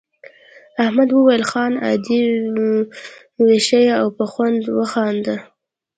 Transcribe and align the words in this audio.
احمد 0.83 1.09
وویل 1.11 1.43
خان 1.51 1.71
عادي 1.85 2.23
وښیه 3.45 3.93
او 4.01 4.07
په 4.17 4.25
خوند 4.31 4.61
وخانده. 4.79 5.35